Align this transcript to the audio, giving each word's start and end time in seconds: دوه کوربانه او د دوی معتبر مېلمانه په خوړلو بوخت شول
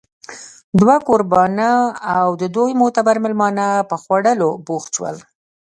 دوه 0.81 0.95
کوربانه 1.07 1.69
او 2.17 2.29
د 2.41 2.43
دوی 2.55 2.71
معتبر 2.81 3.15
مېلمانه 3.23 3.67
په 3.89 3.95
خوړلو 4.01 4.49
بوخت 4.67 4.91
شول 4.97 5.17